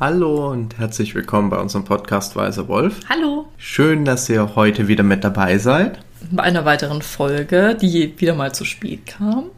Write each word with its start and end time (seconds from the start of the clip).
Hallo 0.00 0.50
und 0.50 0.78
herzlich 0.78 1.14
willkommen 1.14 1.50
bei 1.50 1.58
unserem 1.58 1.84
Podcast 1.84 2.34
Weiser 2.34 2.68
Wolf. 2.68 3.00
Hallo. 3.10 3.44
Schön, 3.58 4.06
dass 4.06 4.30
ihr 4.30 4.56
heute 4.56 4.88
wieder 4.88 5.02
mit 5.02 5.24
dabei 5.24 5.58
seid. 5.58 5.98
Bei 6.30 6.42
einer 6.42 6.64
weiteren 6.64 7.02
Folge, 7.02 7.76
die 7.78 8.14
wieder 8.18 8.34
mal 8.34 8.54
zu 8.54 8.64
spät 8.64 9.04
kam. 9.04 9.50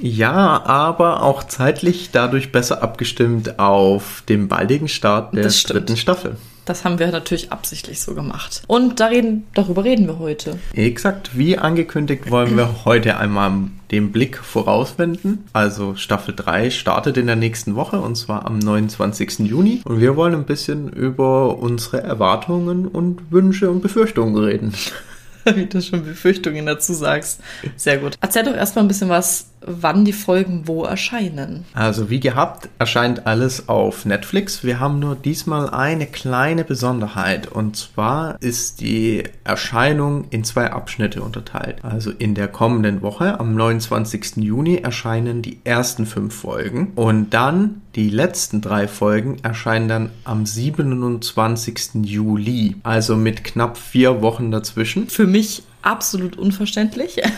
Ja, 0.00 0.64
aber 0.64 1.24
auch 1.24 1.42
zeitlich 1.42 2.10
dadurch 2.12 2.52
besser 2.52 2.84
abgestimmt 2.84 3.58
auf 3.58 4.22
den 4.28 4.46
baldigen 4.46 4.86
Start 4.86 5.34
der 5.34 5.48
dritten 5.48 5.96
Staffel. 5.96 6.36
Das 6.70 6.84
haben 6.84 7.00
wir 7.00 7.08
natürlich 7.10 7.50
absichtlich 7.50 8.00
so 8.00 8.14
gemacht. 8.14 8.62
Und 8.68 9.00
da 9.00 9.06
reden, 9.06 9.44
darüber 9.54 9.82
reden 9.82 10.06
wir 10.06 10.20
heute. 10.20 10.56
Exakt, 10.72 11.36
wie 11.36 11.58
angekündigt 11.58 12.30
wollen 12.30 12.56
wir 12.56 12.70
heute 12.84 13.16
einmal 13.16 13.50
den 13.90 14.12
Blick 14.12 14.38
vorauswenden. 14.38 15.46
Also 15.52 15.96
Staffel 15.96 16.32
3 16.36 16.70
startet 16.70 17.16
in 17.16 17.26
der 17.26 17.34
nächsten 17.34 17.74
Woche 17.74 17.98
und 18.00 18.14
zwar 18.14 18.46
am 18.46 18.60
29. 18.60 19.40
Juni. 19.40 19.80
Und 19.84 20.00
wir 20.00 20.14
wollen 20.14 20.36
ein 20.36 20.44
bisschen 20.44 20.88
über 20.90 21.58
unsere 21.58 22.04
Erwartungen 22.04 22.86
und 22.86 23.32
Wünsche 23.32 23.68
und 23.68 23.80
Befürchtungen 23.80 24.36
reden. 24.36 24.72
Wie 25.52 25.66
du 25.66 25.82
schon 25.82 26.04
Befürchtungen 26.04 26.66
dazu 26.66 26.92
sagst. 26.92 27.40
Sehr 27.74 27.98
gut. 27.98 28.14
Erzähl 28.20 28.44
doch 28.44 28.54
erstmal 28.54 28.84
ein 28.84 28.88
bisschen 28.88 29.08
was 29.08 29.49
wann 29.62 30.04
die 30.04 30.12
Folgen 30.12 30.66
wo 30.66 30.84
erscheinen. 30.84 31.64
Also 31.74 32.10
wie 32.10 32.20
gehabt 32.20 32.68
erscheint 32.78 33.26
alles 33.26 33.68
auf 33.68 34.04
Netflix. 34.04 34.64
Wir 34.64 34.80
haben 34.80 34.98
nur 34.98 35.16
diesmal 35.16 35.70
eine 35.70 36.06
kleine 36.06 36.64
Besonderheit 36.64 37.48
und 37.48 37.76
zwar 37.76 38.40
ist 38.40 38.80
die 38.80 39.24
Erscheinung 39.44 40.26
in 40.30 40.44
zwei 40.44 40.70
Abschnitte 40.72 41.22
unterteilt. 41.22 41.84
Also 41.84 42.10
in 42.10 42.34
der 42.34 42.48
kommenden 42.48 43.02
Woche 43.02 43.38
am 43.38 43.54
29. 43.54 44.36
Juni 44.36 44.76
erscheinen 44.76 45.42
die 45.42 45.60
ersten 45.64 46.06
fünf 46.06 46.34
Folgen 46.34 46.92
und 46.94 47.30
dann 47.30 47.82
die 47.94 48.10
letzten 48.10 48.60
drei 48.60 48.86
Folgen 48.86 49.38
erscheinen 49.42 49.88
dann 49.88 50.10
am 50.24 50.46
27. 50.46 52.04
Juli. 52.04 52.76
Also 52.82 53.16
mit 53.16 53.42
knapp 53.44 53.76
vier 53.76 54.22
Wochen 54.22 54.50
dazwischen. 54.50 55.08
Für 55.08 55.26
mich 55.26 55.64
absolut 55.82 56.36
unverständlich. 56.36 57.20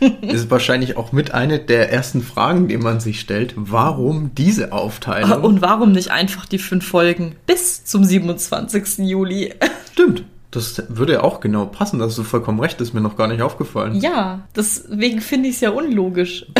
ist 0.22 0.50
wahrscheinlich 0.50 0.96
auch 0.96 1.12
mit 1.12 1.32
einer 1.32 1.58
der 1.58 1.92
ersten 1.92 2.22
Fragen, 2.22 2.68
die 2.68 2.76
man 2.76 3.00
sich 3.00 3.20
stellt. 3.20 3.54
Warum 3.56 4.34
diese 4.34 4.72
Aufteilung? 4.72 5.42
Und 5.42 5.62
warum 5.62 5.92
nicht 5.92 6.10
einfach 6.10 6.46
die 6.46 6.58
fünf 6.58 6.86
Folgen 6.86 7.36
bis 7.46 7.84
zum 7.84 8.04
27. 8.04 8.98
Juli? 8.98 9.54
Stimmt. 9.92 10.24
Das 10.50 10.82
würde 10.88 11.22
auch 11.22 11.40
genau 11.40 11.66
passen, 11.66 11.98
da 11.98 12.06
hast 12.06 12.16
du 12.16 12.22
vollkommen 12.22 12.60
recht, 12.60 12.80
ist 12.80 12.94
mir 12.94 13.02
noch 13.02 13.16
gar 13.16 13.28
nicht 13.28 13.42
aufgefallen. 13.42 14.00
Ja, 14.00 14.46
deswegen 14.56 15.20
finde 15.20 15.48
ich 15.48 15.56
es 15.56 15.60
ja 15.60 15.70
unlogisch. 15.70 16.46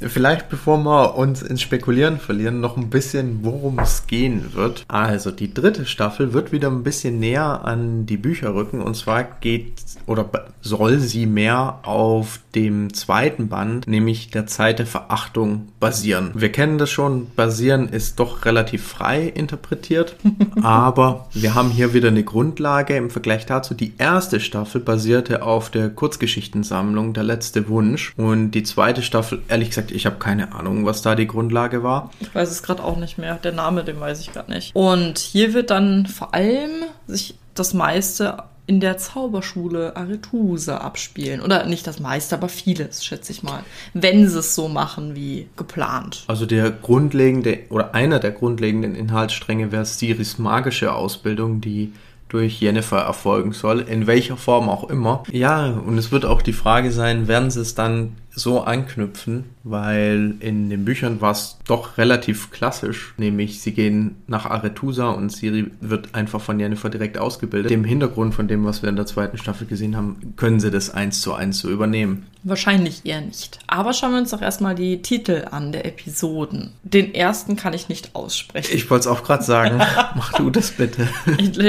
Vielleicht 0.00 0.48
bevor 0.48 0.78
wir 0.78 1.16
uns 1.16 1.42
ins 1.42 1.60
Spekulieren 1.60 2.18
verlieren, 2.18 2.60
noch 2.60 2.76
ein 2.76 2.88
bisschen, 2.88 3.40
worum 3.42 3.78
es 3.78 4.06
gehen 4.06 4.54
wird. 4.54 4.84
Also 4.88 5.30
die 5.30 5.52
dritte 5.52 5.86
Staffel 5.86 6.32
wird 6.32 6.52
wieder 6.52 6.68
ein 6.68 6.82
bisschen 6.82 7.18
näher 7.18 7.64
an 7.64 8.06
die 8.06 8.16
Bücher 8.16 8.54
rücken 8.54 8.80
und 8.80 8.94
zwar 8.94 9.24
geht 9.24 9.74
oder 10.06 10.28
soll 10.60 10.98
sie 10.98 11.26
mehr 11.26 11.80
auf 11.82 12.40
dem 12.54 12.94
zweiten 12.94 13.48
Band, 13.48 13.86
nämlich 13.86 14.30
der 14.30 14.46
Zeit 14.46 14.78
der 14.78 14.86
Verachtung, 14.86 15.68
basieren. 15.80 16.32
Wir 16.34 16.50
kennen 16.50 16.78
das 16.78 16.90
schon, 16.90 17.30
basieren 17.36 17.88
ist 17.88 18.18
doch 18.18 18.44
relativ 18.44 18.86
frei 18.86 19.22
interpretiert, 19.24 20.16
aber 20.62 21.28
wir 21.32 21.54
haben 21.54 21.70
hier 21.70 21.92
wieder 21.92 22.08
eine 22.08 22.24
Grundlage 22.24 22.96
im 22.96 23.10
Vergleich 23.10 23.46
dazu. 23.46 23.74
Die 23.74 23.94
erste 23.98 24.40
Staffel 24.40 24.80
basierte 24.80 25.42
auf 25.42 25.70
der 25.70 25.90
Kurzgeschichtensammlung 25.90 27.12
Der 27.12 27.24
letzte 27.24 27.68
Wunsch 27.68 28.14
und 28.16 28.52
die 28.52 28.62
zweite 28.62 29.02
Staffel, 29.02 29.42
ehrlich 29.48 29.70
gesagt, 29.70 29.90
ich 29.90 30.06
habe 30.06 30.16
keine 30.16 30.52
Ahnung, 30.54 30.86
was 30.86 31.02
da 31.02 31.14
die 31.14 31.26
Grundlage 31.26 31.82
war. 31.82 32.10
Ich 32.20 32.34
weiß 32.34 32.50
es 32.50 32.62
gerade 32.62 32.82
auch 32.82 32.96
nicht 32.96 33.18
mehr. 33.18 33.34
Der 33.42 33.52
Name, 33.52 33.84
den 33.84 34.00
weiß 34.00 34.20
ich 34.20 34.32
gerade 34.32 34.50
nicht. 34.50 34.74
Und 34.74 35.18
hier 35.18 35.54
wird 35.54 35.70
dann 35.70 36.06
vor 36.06 36.34
allem 36.34 36.70
sich 37.06 37.34
das 37.54 37.74
meiste 37.74 38.42
in 38.68 38.80
der 38.80 38.98
Zauberschule 38.98 39.96
Arethusa 39.96 40.76
abspielen. 40.76 41.40
Oder 41.40 41.64
nicht 41.64 41.86
das 41.86 42.00
meiste, 42.00 42.36
aber 42.36 42.50
vieles, 42.50 43.02
schätze 43.02 43.32
ich 43.32 43.42
mal. 43.42 43.64
Wenn 43.94 44.28
sie 44.28 44.38
es 44.38 44.54
so 44.54 44.68
machen 44.68 45.16
wie 45.16 45.48
geplant. 45.56 46.24
Also 46.26 46.44
der 46.44 46.70
grundlegende 46.70 47.60
oder 47.70 47.94
einer 47.94 48.20
der 48.20 48.30
grundlegenden 48.30 48.94
Inhaltsstränge 48.94 49.72
wäre 49.72 49.86
Siris 49.86 50.38
magische 50.38 50.92
Ausbildung, 50.92 51.62
die 51.62 51.94
durch 52.28 52.60
Jennifer 52.60 52.98
erfolgen 52.98 53.52
soll, 53.52 53.80
in 53.80 54.06
welcher 54.06 54.36
Form 54.36 54.68
auch 54.68 54.90
immer. 54.90 55.22
Ja, 55.32 55.70
und 55.70 55.96
es 55.96 56.12
wird 56.12 56.26
auch 56.26 56.42
die 56.42 56.52
Frage 56.52 56.92
sein, 56.92 57.26
werden 57.26 57.50
sie 57.50 57.62
es 57.62 57.74
dann 57.74 58.16
so 58.38 58.60
anknüpfen, 58.60 59.44
weil 59.64 60.34
in 60.40 60.70
den 60.70 60.84
Büchern 60.84 61.20
war 61.20 61.32
es 61.32 61.58
doch 61.66 61.98
relativ 61.98 62.50
klassisch, 62.50 63.14
nämlich 63.16 63.60
sie 63.60 63.72
gehen 63.72 64.16
nach 64.26 64.46
Aretusa 64.46 65.10
und 65.10 65.30
Siri 65.30 65.70
wird 65.80 66.14
einfach 66.14 66.40
von 66.40 66.60
Jennifer 66.60 66.88
direkt 66.88 67.18
ausgebildet. 67.18 67.70
Dem 67.70 67.84
Hintergrund 67.84 68.34
von 68.34 68.48
dem, 68.48 68.64
was 68.64 68.82
wir 68.82 68.88
in 68.88 68.96
der 68.96 69.06
zweiten 69.06 69.38
Staffel 69.38 69.66
gesehen 69.66 69.96
haben, 69.96 70.34
können 70.36 70.60
sie 70.60 70.70
das 70.70 70.90
eins 70.90 71.20
zu 71.20 71.34
eins 71.34 71.58
so 71.58 71.68
übernehmen. 71.68 72.26
Wahrscheinlich 72.44 73.04
eher 73.04 73.20
nicht. 73.20 73.58
Aber 73.66 73.92
schauen 73.92 74.12
wir 74.12 74.18
uns 74.18 74.30
doch 74.30 74.42
erstmal 74.42 74.74
die 74.74 75.02
Titel 75.02 75.46
an 75.50 75.72
der 75.72 75.84
Episoden. 75.84 76.72
Den 76.84 77.14
ersten 77.14 77.56
kann 77.56 77.74
ich 77.74 77.88
nicht 77.88 78.14
aussprechen. 78.14 78.74
Ich 78.74 78.88
wollte 78.88 79.02
es 79.02 79.06
auch 79.08 79.24
gerade 79.24 79.42
sagen. 79.42 79.78
Mach 80.14 80.32
du 80.34 80.48
das 80.48 80.70
bitte. 80.70 81.08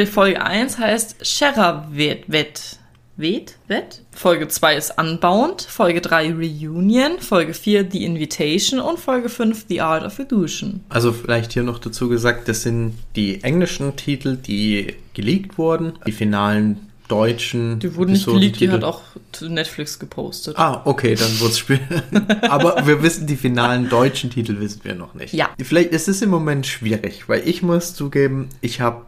Folge 0.05 0.41
1 0.41 0.77
heißt 0.77 1.25
Sheravet. 1.25 2.78
Wet, 3.19 3.57
Wet. 3.67 4.01
Folge 4.11 4.47
2 4.47 4.77
ist 4.77 4.93
Unbound, 4.97 5.63
Folge 5.63 5.99
3 5.99 6.35
Reunion, 6.35 7.19
Folge 7.19 7.53
4 7.53 7.91
The 7.91 8.05
Invitation 8.05 8.79
und 8.79 8.97
Folge 8.97 9.27
5 9.27 9.65
The 9.67 9.81
Art 9.81 10.05
of 10.05 10.17
Illusion. 10.19 10.79
Also 10.87 11.11
vielleicht 11.11 11.51
hier 11.51 11.63
noch 11.63 11.79
dazu 11.79 12.07
gesagt, 12.07 12.47
das 12.47 12.63
sind 12.63 12.93
die 13.17 13.43
englischen 13.43 13.97
Titel, 13.97 14.37
die 14.37 14.95
geleakt 15.13 15.57
wurden, 15.57 15.99
die 16.07 16.13
finalen 16.13 16.79
deutschen. 17.09 17.79
Die 17.79 17.93
wurden 17.95 18.13
nicht 18.13 18.25
geleakt, 18.25 18.61
die 18.61 18.69
hat 18.69 18.85
auch 18.85 19.01
Netflix 19.41 19.99
gepostet. 19.99 20.57
Ah, 20.57 20.81
okay, 20.85 21.15
dann 21.15 21.39
wird's 21.41 21.59
spielen. 21.59 21.81
Aber 22.43 22.87
wir 22.87 23.03
wissen, 23.03 23.27
die 23.27 23.35
finalen 23.35 23.89
deutschen 23.89 24.29
Titel 24.29 24.61
wissen 24.61 24.79
wir 24.83 24.95
noch 24.95 25.13
nicht. 25.13 25.33
Ja. 25.33 25.49
Vielleicht 25.61 25.89
ist 25.89 26.07
es 26.07 26.21
im 26.21 26.29
Moment 26.29 26.67
schwierig, 26.67 27.27
weil 27.27 27.45
ich 27.45 27.63
muss 27.63 27.95
zugeben, 27.95 28.47
ich 28.61 28.79
habe 28.79 29.01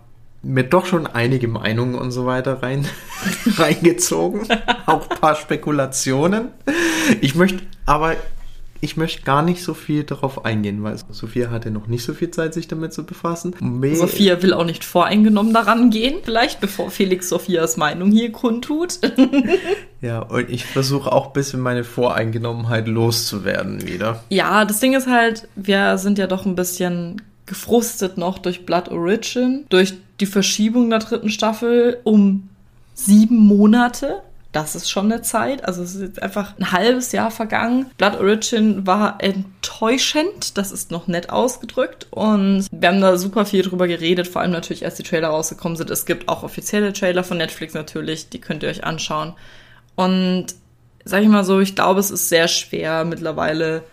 mir 0.44 0.64
doch 0.64 0.86
schon 0.86 1.08
einige 1.08 1.48
Meinungen 1.48 1.96
und 1.96 2.12
so 2.12 2.26
weiter 2.26 2.64
rein, 2.64 2.88
reingezogen. 3.58 4.48
Auch 4.86 5.10
ein 5.10 5.20
paar 5.20 5.36
Spekulationen. 5.36 6.50
Ich 7.22 7.36
möchte, 7.36 7.64
aber 7.86 8.16
ich 8.84 8.98
möchte 8.98 9.22
gar 9.22 9.44
nicht 9.44 9.64
so 9.64 9.76
viel 9.76 10.04
darauf 10.04 10.44
eingehen, 10.44 10.82
weil 10.84 10.96
Sophia 11.12 11.52
hatte 11.52 11.70
noch 11.70 11.86
nicht 11.86 12.04
so 12.04 12.16
viel 12.16 12.32
Zeit, 12.32 12.56
sich 12.56 12.68
damit 12.68 12.94
zu 12.94 13.06
befassen. 13.06 13.56
Me 13.60 13.96
Sophia 13.96 14.42
will 14.42 14.54
auch 14.54 14.66
nicht 14.66 14.84
voreingenommen 14.84 15.54
daran 15.54 15.92
gehen, 15.92 16.16
vielleicht 16.24 16.60
bevor 16.60 16.90
Felix 16.90 17.30
Sophias 17.30 17.78
Meinung 17.78 18.12
hier 18.12 18.32
kundtut. 18.32 19.00
ja, 20.02 20.20
und 20.24 20.50
ich 20.50 20.66
versuche 20.66 21.12
auch 21.12 21.28
ein 21.28 21.34
bisschen 21.34 21.62
meine 21.62 21.84
Voreingenommenheit 21.84 22.88
loszuwerden 22.88 23.88
wieder. 23.88 24.24
Ja, 24.30 24.66
das 24.66 24.80
Ding 24.80 24.96
ist 24.96 25.08
halt, 25.08 25.48
wir 25.56 26.00
sind 26.00 26.18
ja 26.18 26.26
doch 26.26 26.48
ein 26.48 26.56
bisschen 26.56 27.22
gefrustet 27.46 28.18
noch 28.18 28.40
durch 28.40 28.66
Blood 28.66 28.90
Origin, 28.90 29.66
durch 29.70 29.94
die 30.22 30.26
Verschiebung 30.26 30.90
der 30.90 31.00
dritten 31.00 31.30
Staffel 31.30 32.00
um 32.04 32.50
sieben 32.94 33.38
Monate. 33.38 34.22
Das 34.52 34.76
ist 34.76 34.90
schon 34.90 35.12
eine 35.12 35.22
Zeit. 35.22 35.66
Also 35.66 35.82
es 35.82 35.96
ist 35.96 36.02
jetzt 36.02 36.22
einfach 36.22 36.58
ein 36.58 36.72
halbes 36.74 37.14
Jahr 37.14 37.32
vergangen. 37.32 37.90
Blood 37.98 38.20
Origin 38.20 38.86
war 38.86 39.18
enttäuschend. 39.22 40.58
Das 40.58 40.72
ist 40.72 40.92
noch 40.92 41.08
nett 41.08 41.30
ausgedrückt. 41.30 42.08
Und 42.12 42.68
wir 42.72 42.90
haben 42.90 43.00
da 43.00 43.18
super 43.18 43.46
viel 43.46 43.64
drüber 43.64 43.88
geredet. 43.88 44.28
Vor 44.28 44.42
allem 44.42 44.52
natürlich, 44.52 44.84
als 44.84 44.96
die 44.96 45.04
Trailer 45.04 45.30
rausgekommen 45.30 45.78
sind. 45.78 45.90
Es 45.90 46.06
gibt 46.06 46.28
auch 46.28 46.44
offizielle 46.44 46.92
Trailer 46.92 47.24
von 47.24 47.38
Netflix 47.38 47.74
natürlich. 47.74 48.30
Die 48.30 48.42
könnt 48.42 48.64
ihr 48.64 48.70
euch 48.70 48.84
anschauen. 48.84 49.34
Und 49.96 50.48
sag 51.06 51.24
ich 51.24 51.30
mal 51.30 51.46
so, 51.46 51.60
ich 51.62 51.76
glaube, 51.76 52.02
es 52.02 52.12
ist 52.12 52.28
sehr 52.28 52.50
schwer 52.50 53.06
mittlerweile 53.06 53.84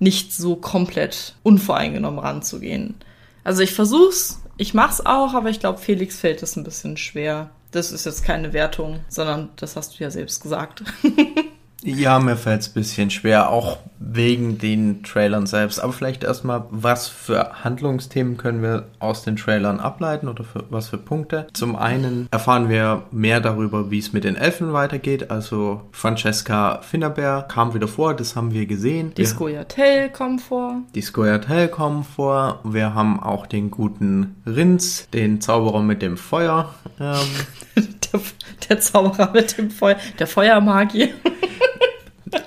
nicht 0.00 0.32
so 0.32 0.56
komplett 0.56 1.34
unvoreingenommen 1.44 2.18
ranzugehen. 2.18 2.96
Also 3.44 3.62
ich 3.62 3.72
versuch's, 3.72 4.40
ich 4.56 4.74
mach's 4.74 5.00
auch, 5.04 5.34
aber 5.34 5.50
ich 5.50 5.60
glaube, 5.60 5.78
Felix 5.78 6.18
fällt 6.18 6.42
es 6.42 6.56
ein 6.56 6.64
bisschen 6.64 6.96
schwer. 6.96 7.50
Das 7.70 7.90
ist 7.90 8.06
jetzt 8.06 8.24
keine 8.24 8.52
Wertung, 8.52 9.00
sondern 9.08 9.50
das 9.56 9.76
hast 9.76 9.98
du 9.98 10.04
ja 10.04 10.10
selbst 10.10 10.42
gesagt. 10.42 10.84
Ja, 11.84 12.18
mir 12.18 12.36
fällt 12.36 12.62
es 12.62 12.68
ein 12.68 12.74
bisschen 12.74 13.10
schwer, 13.10 13.50
auch 13.50 13.78
wegen 13.98 14.58
den 14.58 15.02
Trailern 15.02 15.46
selbst. 15.46 15.78
Aber 15.78 15.92
vielleicht 15.92 16.24
erstmal, 16.24 16.64
was 16.70 17.08
für 17.08 17.62
Handlungsthemen 17.62 18.36
können 18.36 18.62
wir 18.62 18.86
aus 18.98 19.22
den 19.22 19.36
Trailern 19.36 19.80
ableiten 19.80 20.28
oder 20.28 20.44
für, 20.44 20.64
was 20.70 20.88
für 20.88 20.98
Punkte? 20.98 21.46
Zum 21.52 21.76
einen 21.76 22.28
erfahren 22.30 22.68
wir 22.68 23.02
mehr 23.10 23.40
darüber, 23.40 23.90
wie 23.90 23.98
es 23.98 24.12
mit 24.12 24.24
den 24.24 24.36
Elfen 24.36 24.72
weitergeht. 24.72 25.30
Also 25.30 25.82
Francesca 25.92 26.80
Finnerberg 26.82 27.50
kam 27.50 27.74
wieder 27.74 27.88
vor, 27.88 28.14
das 28.14 28.34
haben 28.34 28.52
wir 28.52 28.66
gesehen. 28.66 29.12
Die 29.16 29.26
Skoyatel 29.26 30.08
kommen 30.10 30.38
vor. 30.38 30.76
Die 30.94 31.02
Skoyatel 31.02 31.68
kommen 31.68 32.04
vor. 32.04 32.60
Wir 32.64 32.94
haben 32.94 33.20
auch 33.20 33.46
den 33.46 33.70
guten 33.70 34.36
Rins, 34.46 35.08
den 35.12 35.40
Zauberer 35.40 35.82
mit 35.82 36.00
dem 36.00 36.16
Feuer. 36.16 36.74
Ähm. 36.98 37.16
der, 38.12 38.20
der 38.68 38.80
Zauberer 38.80 39.32
mit 39.32 39.58
dem 39.58 39.70
Feuer, 39.70 39.96
der 40.18 40.26
Feuermagier. 40.26 41.10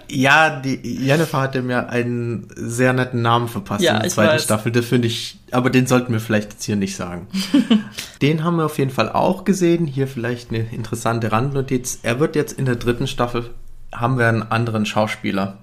Ja, 0.10 0.60
die 0.60 1.06
Jennifer 1.06 1.42
hat 1.42 1.56
ihm 1.56 1.70
ja 1.70 1.86
einen 1.86 2.48
sehr 2.56 2.94
netten 2.94 3.22
Namen 3.22 3.48
verpasst 3.48 3.84
Ja, 3.84 3.96
in 3.96 4.02
der 4.02 4.10
zweiten 4.10 4.34
weiß. 4.34 4.44
Staffel. 4.44 4.72
Das 4.72 4.86
finde 4.86 5.08
ich, 5.08 5.40
aber 5.52 5.70
den 5.70 5.88
sollten 5.88 6.14
wir 6.14 6.20
vielleicht 6.20 6.54
jetzt 6.54 6.64
hier 6.64 6.76
nicht 6.76 6.96
sagen. 6.96 7.28
den 8.22 8.44
haben 8.44 8.58
wir 8.58 8.66
auf 8.66 8.78
jeden 8.78 8.92
Fall 8.92 9.10
auch 9.10 9.44
gesehen. 9.44 9.86
Hier 9.86 10.08
vielleicht 10.08 10.50
eine 10.50 10.60
interessante 10.72 11.32
Randnotiz. 11.32 12.00
Er 12.04 12.20
wird 12.20 12.36
jetzt 12.36 12.58
in 12.58 12.66
der 12.66 12.76
dritten 12.76 13.08
Staffel, 13.08 13.50
haben 13.94 14.18
wir 14.18 14.28
einen 14.28 14.44
anderen 14.44 14.86
Schauspieler. 14.86 15.58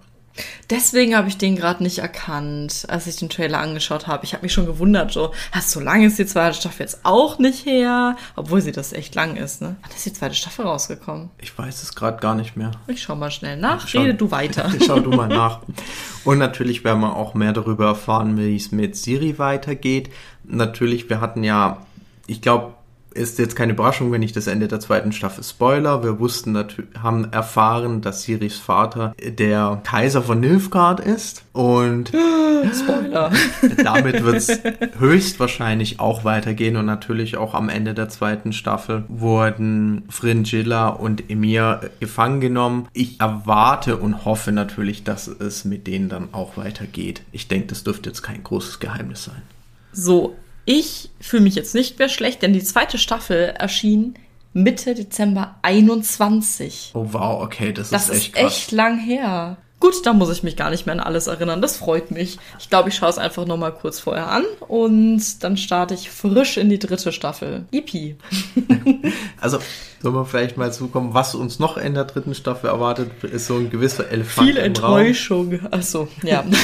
Deswegen 0.71 1.15
habe 1.17 1.29
ich 1.29 1.39
den 1.39 1.55
gerade 1.57 1.83
nicht 1.83 1.99
erkannt, 1.99 2.87
als 2.89 3.07
ich 3.07 3.17
den 3.17 3.29
Trailer 3.29 3.59
angeschaut 3.61 4.07
habe. 4.07 4.25
Ich 4.25 4.33
habe 4.33 4.43
mich 4.43 4.53
schon 4.53 4.67
gewundert, 4.67 5.13
so, 5.13 5.33
hast 5.53 5.71
so 5.71 5.79
lange 5.81 6.07
ist 6.07 6.19
die 6.19 6.27
zweite 6.27 6.57
Staffel 6.57 6.83
jetzt 6.83 7.01
auch 7.05 7.39
nicht 7.39 7.65
her, 7.67 8.17
obwohl 8.35 8.61
sie 8.61 8.73
das 8.73 8.93
echt 8.93 9.15
lang 9.15 9.37
ist, 9.37 9.63
ne? 9.63 9.77
Wann 9.83 9.91
ist 9.93 10.07
die 10.07 10.13
zweite 10.13 10.35
Staffel 10.35 10.65
rausgekommen? 10.65 11.31
Ich 11.41 11.57
weiß 11.57 11.83
es 11.83 11.95
gerade 11.95 12.19
gar 12.19 12.35
nicht 12.35 12.57
mehr. 12.57 12.73
Ich 12.89 13.03
schau 13.03 13.15
mal 13.15 13.31
schnell 13.31 13.57
nach. 13.57 13.87
Schau- 13.87 14.01
Rede 14.01 14.15
du 14.15 14.31
weiter. 14.31 14.71
Schau 14.87 14.99
du 15.01 15.11
mal 15.11 15.29
nach. 15.29 15.61
Und 16.25 16.39
natürlich 16.39 16.83
werden 16.85 17.01
wir 17.01 17.15
auch 17.17 17.35
mehr 17.35 17.53
darüber 17.53 17.87
erfahren, 17.87 18.37
wie 18.39 18.57
es 18.57 18.73
mit 18.73 18.97
Siri 18.97 19.39
weitergeht. 19.39 20.11
Natürlich, 20.45 21.09
wir 21.11 21.21
hatten 21.21 21.45
ja, 21.45 21.79
ich 22.27 22.41
glaube, 22.41 22.75
ist 23.15 23.39
jetzt 23.39 23.57
keine 23.57 23.73
Überraschung, 23.73 24.13
wenn 24.13 24.23
ich 24.23 24.33
das 24.33 24.47
Ende 24.47 24.69
der 24.69 24.81
zweiten 24.81 25.13
Staffel 25.13 25.45
spoiler. 25.45 26.03
Wir 26.03 26.19
wussten 26.19 26.53
natürlich, 26.53 26.91
haben 27.01 27.33
erfahren, 27.33 28.01
dass 28.01 28.23
Siris 28.23 28.59
Vater 28.59 29.15
der 29.23 29.81
Kaiser 29.85 30.23
von 30.23 30.41
Nilfgaard 30.41 31.01
ist. 31.01 31.45
Und 31.53 32.09
Spoiler. 32.73 33.31
damit 33.85 34.25
wird 34.25 34.37
es 34.37 34.59
höchstwahrscheinlich 34.99 36.01
auch 36.01 36.25
weitergehen 36.25 36.77
und 36.77 36.87
natürlich 36.87 37.37
auch 37.37 37.55
am 37.55 37.69
Ende 37.69 37.95
der 37.95 38.09
zweiten 38.09 38.53
Staffel 38.53 39.05
wurden 39.09 40.05
Fringilla 40.09 40.89
und 40.89 41.31
Emir 41.31 41.91
gefangen 42.01 42.41
genommen. 42.41 42.89
Ich 42.93 43.21
erwarte 43.21 43.97
und 43.97 44.25
hoffe 44.25 44.53
natürlich, 44.53 45.05
dass 45.05 45.29
es 45.29 45.65
mit 45.65 45.87
denen 45.87 46.09
dann 46.09 46.29
auch 46.33 46.57
weitergeht. 46.57 47.23
Ich 47.33 47.49
denke, 47.49 47.69
das 47.69 47.85
dürfte 47.85 48.11
jetzt 48.11 48.23
kein 48.23 48.43
großes 48.43 48.81
Geheimnis 48.81 49.25
sein. 49.25 49.43
So, 49.93 50.35
ich 50.65 51.11
fühle 51.21 51.43
mich 51.43 51.55
jetzt 51.55 51.75
nicht 51.75 51.99
mehr 51.99 52.09
schlecht, 52.09 52.43
denn 52.43 52.53
die 52.53 52.63
zweite 52.65 52.99
Staffel 52.99 53.55
erschien 53.59 54.15
Mitte 54.53 54.95
Dezember 54.95 55.57
21. 55.63 56.93
Oh 56.95 57.07
wow, 57.11 57.43
okay, 57.43 57.73
das, 57.73 57.91
Das 57.91 58.09
ist 58.09 58.17
echt 58.17 58.27
ist 58.29 58.33
krass. 58.35 58.53
echt 58.57 58.73
lang 58.73 58.99
her. 58.99 59.57
Gut, 59.81 60.07
da 60.07 60.15
muss 60.15 60.31
ich 60.31 60.43
mich 60.43 60.57
gar 60.57 60.71
nicht 60.71 60.87
mehr 60.87 60.95
an 60.95 61.01
alles 61.01 61.27
erinnern. 61.27 61.61
Das 61.61 61.77
freut 61.77 62.11
mich. 62.11 62.39
Ich 62.59 62.71
glaube, 62.71 62.89
ich 62.89 62.95
schaue 62.95 63.11
es 63.11 63.19
einfach 63.19 63.45
noch 63.45 63.59
mal 63.59 63.73
kurz 63.73 64.01
vorher 64.01 64.31
an 64.31 64.45
und 64.67 65.43
dann 65.45 65.59
starte 65.59 65.93
ich 65.93 66.09
frisch 66.09 66.57
in 66.57 66.71
die 66.71 66.79
dritte 66.79 67.13
Staffel. 67.13 67.67
Yippie. 67.73 68.17
Also, 69.41 69.59
sollen 70.01 70.15
wir 70.15 70.25
vielleicht 70.25 70.57
mal 70.57 70.73
zukommen, 70.73 71.13
was 71.13 71.35
uns 71.35 71.59
noch 71.59 71.77
in 71.77 71.93
der 71.93 72.05
dritten 72.05 72.35
Staffel 72.35 72.71
erwartet, 72.71 73.11
ist 73.25 73.47
so 73.47 73.57
ein 73.57 73.69
gewisser 73.69 74.09
Elefant 74.11 74.49
Viel 74.49 74.57
im 74.57 74.73
Raum. 74.77 74.99
Enttäuschung. 75.01 75.61
Achso, 75.71 76.09
ja. 76.23 76.45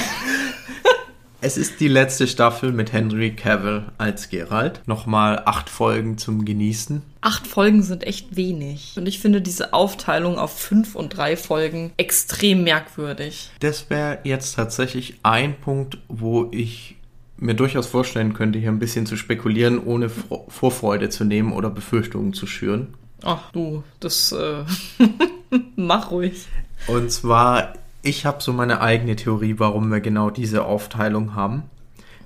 Es 1.43 1.57
ist 1.57 1.81
die 1.81 1.89
letzte 1.89 2.27
Staffel 2.27 2.71
mit 2.71 2.93
Henry 2.93 3.35
Cavill 3.35 3.85
als 3.97 4.29
Geralt. 4.29 4.83
Nochmal 4.87 5.43
acht 5.47 5.71
Folgen 5.71 6.19
zum 6.19 6.45
Genießen. 6.45 7.01
Acht 7.23 7.47
Folgen 7.47 7.83
sind 7.83 8.05
echt 8.05 8.37
wenig. 8.37 8.93
Und 8.97 9.07
ich 9.09 9.21
finde 9.21 9.41
diese 9.41 9.73
Aufteilung 9.73 10.39
auf 10.39 10.59
fünf 10.59 10.95
und 10.95 11.17
drei 11.17 11.39
Folgen 11.39 11.93
extrem 11.97 12.63
merkwürdig. 12.63 13.51
Das 13.61 13.89
wäre 13.89 14.19
jetzt 14.25 14.55
tatsächlich 14.57 15.15
ein 15.23 15.59
Punkt, 15.59 15.97
wo 16.09 16.49
ich 16.53 16.97
mir 17.39 17.55
durchaus 17.55 17.87
vorstellen 17.87 18.35
könnte, 18.35 18.59
hier 18.59 18.69
ein 18.71 18.79
bisschen 18.79 19.07
zu 19.07 19.17
spekulieren, 19.17 19.79
ohne 19.83 20.09
Fro- 20.11 20.45
Vorfreude 20.51 21.09
zu 21.09 21.25
nehmen 21.25 21.53
oder 21.53 21.71
Befürchtungen 21.71 22.35
zu 22.35 22.47
schüren. 22.47 22.89
Ach 23.23 23.51
du, 23.53 23.83
das 23.99 24.33
äh, 24.33 24.65
mach 25.77 26.11
ruhig. 26.11 26.47
Und 26.87 27.11
zwar, 27.11 27.73
ich 28.03 28.27
habe 28.27 28.43
so 28.43 28.53
meine 28.53 28.81
eigene 28.81 29.17
Theorie, 29.17 29.57
warum 29.59 29.91
wir 29.91 30.01
genau 30.01 30.31
diese 30.31 30.65
Aufteilung 30.65 31.35
haben. 31.35 31.65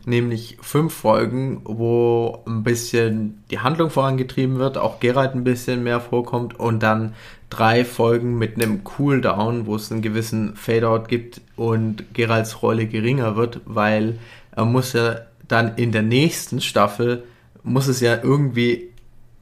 Nämlich 0.07 0.59
fünf 0.61 0.93
Folgen, 0.93 1.63
wo 1.65 2.43
ein 2.47 2.63
bisschen 2.63 3.43
die 3.51 3.61
Handlung 3.61 3.89
vorangetrieben 3.89 4.59
wird, 4.59 4.77
auch 4.77 5.01
Geralt 5.01 5.35
ein 5.35 5.45
bisschen 5.45 5.83
mehr 5.83 6.01
vorkommt 6.01 6.61
und 6.61 6.83
dann 6.83 7.15
drei 7.49 7.85
Folgen 7.85 8.37
mit 8.37 8.57
einem 8.57 8.85
Cooldown, 8.85 9.67
wo 9.67 9.77
es 9.77 9.91
einen 9.91 10.03
gewissen 10.03 10.57
Fadeout 10.57 11.05
gibt 11.09 11.41
und 11.57 12.13
Geralts 12.13 12.63
Rolle 12.63 12.87
geringer 12.87 13.37
wird, 13.37 13.63
weil 13.65 14.19
er 14.53 14.67
muss 14.67 14.93
ja 14.93 15.21
dann 15.49 15.77
in 15.77 15.91
der 15.91 16.03
nächsten 16.03 16.61
Staffel, 16.61 17.25
muss 17.63 17.87
es 17.87 18.01
ja 18.01 18.19
irgendwie 18.23 18.91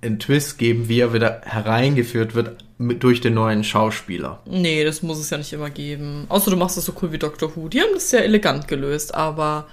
einen 0.03 0.19
Twist 0.19 0.59
geben, 0.59 0.89
wie 0.89 1.01
er 1.01 1.13
wieder 1.13 1.41
hereingeführt 1.45 2.35
wird 2.35 2.57
mit, 2.79 3.03
durch 3.03 3.21
den 3.21 3.35
neuen 3.35 3.65
Schauspieler. 3.65 4.41
Nee, 4.45 4.85
das 4.85 5.03
muss 5.03 5.19
es 5.19 5.31
ja 5.31 5.39
nicht 5.39 5.53
immer 5.53 5.71
geben. 5.71 6.27
Außer 6.29 6.51
du 6.51 6.57
machst 6.57 6.77
das 6.77 6.85
so 6.85 6.93
cool 7.01 7.13
wie 7.13 7.19
Doctor 7.19 7.55
Who. 7.57 7.69
Die 7.69 7.81
haben 7.81 7.95
das 7.95 8.11
sehr 8.11 8.25
elegant 8.25 8.69
gelöst, 8.69 9.15
aber 9.15 9.67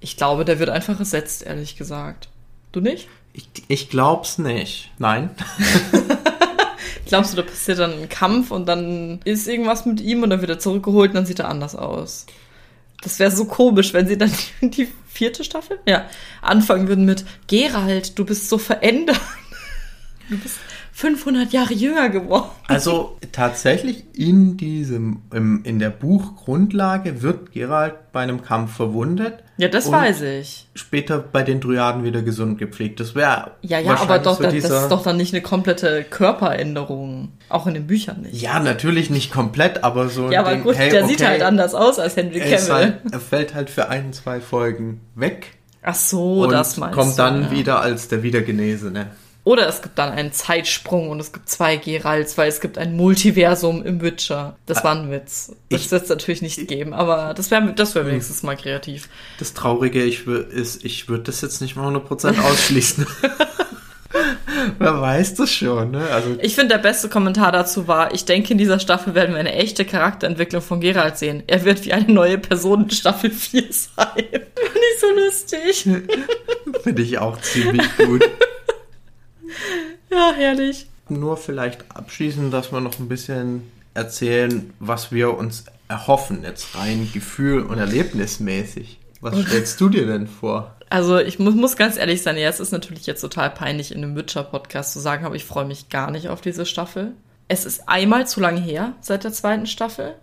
ich 0.00 0.16
glaube, 0.16 0.44
der 0.44 0.58
wird 0.58 0.70
einfach 0.70 0.98
ersetzt, 0.98 1.44
ehrlich 1.44 1.76
gesagt. 1.76 2.28
Du 2.72 2.80
nicht? 2.80 3.08
Ich, 3.32 3.48
ich 3.68 3.90
glaub's 3.90 4.38
nicht. 4.38 4.90
Nein. 4.98 5.30
Glaubst 7.06 7.32
du, 7.32 7.36
da 7.36 7.42
passiert 7.42 7.78
dann 7.78 7.92
ein 7.92 8.08
Kampf 8.10 8.50
und 8.50 8.66
dann 8.66 9.20
ist 9.24 9.48
irgendwas 9.48 9.86
mit 9.86 10.00
ihm 10.00 10.22
und 10.22 10.30
dann 10.30 10.40
wird 10.40 10.50
er 10.50 10.58
zurückgeholt 10.58 11.10
und 11.10 11.14
dann 11.14 11.26
sieht 11.26 11.38
er 11.38 11.48
anders 11.48 11.74
aus? 11.74 12.26
Das 13.02 13.18
wäre 13.18 13.30
so 13.30 13.46
komisch, 13.46 13.94
wenn 13.94 14.06
sie 14.06 14.18
dann 14.18 14.32
die 14.60 14.88
vierte 15.08 15.42
Staffel? 15.42 15.78
Ja. 15.86 16.04
Anfangen 16.42 16.88
würden 16.88 17.06
mit 17.06 17.24
Gerald, 17.46 18.18
du 18.18 18.24
bist 18.24 18.48
so 18.48 18.58
verändert. 18.58 19.20
Du 20.28 20.36
bist 20.36 20.58
500 20.92 21.52
Jahre 21.52 21.74
jünger 21.74 22.08
geworden. 22.08 22.50
Also 22.66 23.16
tatsächlich 23.32 24.04
in 24.14 24.56
diesem, 24.56 25.22
im, 25.32 25.62
in 25.64 25.78
der 25.78 25.90
Buchgrundlage 25.90 27.22
wird 27.22 27.52
Geralt 27.52 27.94
bei 28.12 28.20
einem 28.20 28.42
Kampf 28.42 28.76
verwundet. 28.76 29.42
Ja, 29.56 29.68
das 29.68 29.90
weiß 29.90 30.22
ich. 30.22 30.68
Später 30.74 31.18
bei 31.18 31.42
den 31.42 31.60
Dryaden 31.60 32.04
wieder 32.04 32.22
gesund 32.22 32.58
gepflegt. 32.58 33.00
Das 33.00 33.14
wäre 33.14 33.52
Ja, 33.62 33.78
ja, 33.78 33.96
aber 33.96 34.18
doch, 34.18 34.36
so 34.36 34.42
das, 34.42 34.54
ist 34.54 34.88
doch 34.88 35.02
dann 35.02 35.16
nicht 35.16 35.32
eine 35.32 35.42
komplette 35.42 36.04
Körperänderung. 36.04 37.32
Auch 37.48 37.66
in 37.66 37.74
den 37.74 37.86
Büchern 37.86 38.22
nicht. 38.22 38.40
Ja, 38.40 38.60
natürlich 38.60 39.10
nicht 39.10 39.32
komplett, 39.32 39.84
aber 39.84 40.08
so. 40.08 40.30
Ja, 40.30 40.40
aber 40.40 40.52
Ding, 40.52 40.62
gut, 40.62 40.76
hey, 40.76 40.90
der 40.90 41.06
sieht 41.06 41.20
okay, 41.20 41.30
halt 41.30 41.42
anders 41.42 41.74
aus 41.74 41.98
als 41.98 42.16
Henry 42.16 42.40
Cavill. 42.40 42.72
halt, 42.72 43.00
er 43.10 43.20
fällt 43.20 43.54
halt 43.54 43.70
für 43.70 43.88
ein, 43.88 44.12
zwei 44.12 44.40
Folgen 44.40 45.00
weg 45.14 45.58
Ach 45.82 45.94
so, 45.94 46.46
das 46.46 46.76
meinst 46.76 46.94
kommt 46.94 47.12
du, 47.12 47.16
dann 47.16 47.42
ja. 47.44 47.50
wieder 47.50 47.80
als 47.80 48.08
der 48.08 48.22
Wiedergenesene. 48.22 49.06
Oder 49.48 49.66
es 49.66 49.80
gibt 49.80 49.98
dann 49.98 50.12
einen 50.12 50.30
Zeitsprung 50.30 51.08
und 51.08 51.20
es 51.20 51.32
gibt 51.32 51.48
zwei 51.48 51.76
Geralts, 51.78 52.36
weil 52.36 52.50
es 52.50 52.60
gibt 52.60 52.76
ein 52.76 52.94
Multiversum 52.94 53.82
im 53.82 54.02
Witcher. 54.02 54.56
Das 54.66 54.84
war 54.84 54.94
ein 54.94 55.10
Witz. 55.10 55.52
Das 55.70 55.80
Ich- 55.86 55.90
wird 55.90 56.02
es 56.02 56.08
natürlich 56.10 56.42
nicht 56.42 56.68
geben, 56.68 56.92
aber 56.92 57.32
das 57.34 57.50
wäre 57.50 57.72
das 57.72 57.94
wär 57.94 58.04
wenigstens 58.06 58.42
mal 58.42 58.58
kreativ. 58.58 59.08
Das 59.38 59.54
Traurige 59.54 60.02
ich 60.04 60.26
ist, 60.26 60.84
ich 60.84 61.08
würde 61.08 61.22
das 61.24 61.40
jetzt 61.40 61.62
nicht 61.62 61.76
mal 61.76 61.86
100% 61.96 62.38
ausschließen. 62.42 63.06
Wer 64.78 65.00
weiß 65.00 65.34
das 65.36 65.50
schon, 65.50 65.92
ne? 65.92 66.06
Also, 66.10 66.36
Ich 66.42 66.54
finde, 66.54 66.74
der 66.74 66.82
beste 66.82 67.08
Kommentar 67.08 67.50
dazu 67.52 67.88
war, 67.88 68.12
ich 68.12 68.24
denke, 68.26 68.52
in 68.52 68.58
dieser 68.58 68.78
Staffel 68.80 69.14
werden 69.14 69.32
wir 69.32 69.40
eine 69.40 69.52
echte 69.54 69.84
Charakterentwicklung 69.86 70.60
von 70.62 70.80
Geralt 70.80 71.16
sehen. 71.16 71.42
Er 71.46 71.64
wird 71.64 71.84
wie 71.86 71.92
eine 71.94 72.12
neue 72.12 72.36
Person 72.38 72.82
in 72.84 72.90
Staffel 72.90 73.30
4 73.30 73.62
sein. 73.70 74.14
Nicht 74.18 75.00
so 75.00 75.06
lustig. 75.14 75.88
finde 76.82 77.02
ich 77.02 77.18
auch 77.18 77.40
ziemlich 77.40 77.86
gut. 77.96 78.24
Ja, 80.10 80.32
herrlich. 80.34 80.86
Nur 81.08 81.36
vielleicht 81.36 81.84
abschließend, 81.94 82.52
dass 82.52 82.72
wir 82.72 82.80
noch 82.80 82.98
ein 82.98 83.08
bisschen 83.08 83.70
erzählen, 83.94 84.72
was 84.80 85.12
wir 85.12 85.36
uns 85.36 85.64
erhoffen, 85.88 86.42
jetzt 86.42 86.74
rein 86.76 87.10
Gefühl- 87.12 87.62
und 87.62 87.78
Erlebnismäßig. 87.78 88.98
Was 89.20 89.38
stellst 89.38 89.80
du 89.80 89.88
dir 89.88 90.06
denn 90.06 90.26
vor? 90.26 90.76
Also 90.90 91.18
ich 91.18 91.38
muss, 91.38 91.54
muss 91.54 91.76
ganz 91.76 91.96
ehrlich 91.96 92.22
sein, 92.22 92.36
ja, 92.36 92.48
es 92.48 92.60
ist 92.60 92.72
natürlich 92.72 93.06
jetzt 93.06 93.20
total 93.20 93.50
peinlich 93.50 93.92
in 93.92 94.02
einem 94.02 94.16
Witcher-Podcast 94.16 94.92
zu 94.92 95.00
sagen, 95.00 95.26
aber 95.26 95.34
ich 95.34 95.44
freue 95.44 95.66
mich 95.66 95.88
gar 95.88 96.10
nicht 96.10 96.28
auf 96.28 96.40
diese 96.40 96.64
Staffel. 96.64 97.12
Es 97.48 97.64
ist 97.64 97.88
einmal 97.88 98.26
zu 98.26 98.40
lange 98.40 98.60
her 98.60 98.92
seit 99.00 99.24
der 99.24 99.32
zweiten 99.32 99.66
Staffel. 99.66 100.14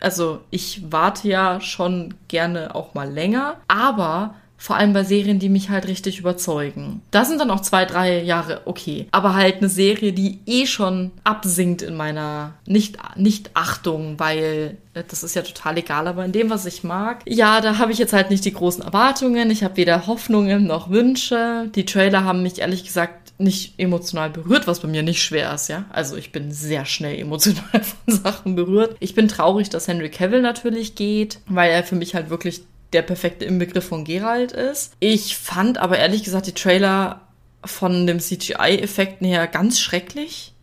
Also 0.00 0.40
ich 0.50 0.90
warte 0.90 1.28
ja 1.28 1.60
schon 1.60 2.14
gerne 2.28 2.74
auch 2.74 2.94
mal 2.94 3.10
länger, 3.10 3.56
aber 3.68 4.34
vor 4.62 4.76
allem 4.76 4.92
bei 4.92 5.04
Serien, 5.04 5.38
die 5.38 5.48
mich 5.48 5.70
halt 5.70 5.88
richtig 5.88 6.18
überzeugen. 6.18 7.00
Da 7.10 7.24
sind 7.24 7.40
dann 7.40 7.50
auch 7.50 7.60
zwei, 7.60 7.86
drei 7.86 8.22
Jahre 8.22 8.60
okay. 8.66 9.06
Aber 9.10 9.34
halt 9.34 9.56
eine 9.56 9.70
Serie, 9.70 10.12
die 10.12 10.40
eh 10.44 10.66
schon 10.66 11.12
absinkt 11.24 11.80
in 11.80 11.96
meiner 11.96 12.52
Nicht- 12.66 12.98
Nicht-Achtung, 13.16 14.18
weil 14.18 14.76
äh, 14.94 15.02
das 15.08 15.22
ist 15.22 15.34
ja 15.34 15.40
total 15.42 15.78
egal. 15.78 16.06
Aber 16.06 16.24
in 16.26 16.32
dem, 16.32 16.50
was 16.50 16.66
ich 16.66 16.84
mag, 16.84 17.22
ja, 17.26 17.60
da 17.62 17.78
habe 17.78 17.92
ich 17.92 17.98
jetzt 17.98 18.12
halt 18.12 18.30
nicht 18.30 18.44
die 18.44 18.52
großen 18.52 18.82
Erwartungen. 18.82 19.50
Ich 19.50 19.64
habe 19.64 19.78
weder 19.78 20.06
Hoffnungen 20.06 20.66
noch 20.66 20.90
Wünsche. 20.90 21.70
Die 21.74 21.86
Trailer 21.86 22.24
haben 22.24 22.42
mich 22.42 22.58
ehrlich 22.60 22.84
gesagt 22.84 23.32
nicht 23.38 23.78
emotional 23.78 24.28
berührt, 24.28 24.66
was 24.66 24.80
bei 24.80 24.88
mir 24.88 25.02
nicht 25.02 25.22
schwer 25.22 25.54
ist, 25.54 25.68
ja. 25.68 25.86
Also 25.88 26.16
ich 26.16 26.30
bin 26.30 26.52
sehr 26.52 26.84
schnell 26.84 27.18
emotional 27.18 27.64
von 28.04 28.14
Sachen 28.14 28.54
berührt. 28.54 28.96
Ich 29.00 29.14
bin 29.14 29.28
traurig, 29.28 29.70
dass 29.70 29.88
Henry 29.88 30.10
Cavill 30.10 30.42
natürlich 30.42 30.94
geht, 30.94 31.38
weil 31.48 31.70
er 31.70 31.82
für 31.82 31.96
mich 31.96 32.14
halt 32.14 32.28
wirklich 32.28 32.60
der 32.92 33.02
perfekte 33.02 33.44
Inbegriff 33.44 33.86
von 33.86 34.04
Geralt 34.04 34.52
ist. 34.52 34.94
Ich 35.00 35.36
fand 35.36 35.78
aber 35.78 35.98
ehrlich 35.98 36.24
gesagt 36.24 36.46
die 36.46 36.52
Trailer 36.52 37.20
von 37.64 38.06
dem 38.06 38.20
CGI-Effekten 38.20 39.26
her 39.26 39.46
ganz 39.46 39.80
schrecklich. 39.80 40.54